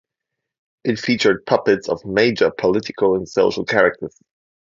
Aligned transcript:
It 0.83 0.97
featured 0.99 1.45
puppets 1.45 1.87
of 1.87 2.03
major 2.05 2.49
political 2.49 3.13
and 3.15 3.29
social 3.29 3.65
characters. 3.65 4.19